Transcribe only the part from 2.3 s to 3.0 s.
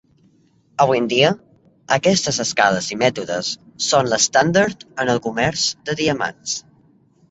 escales i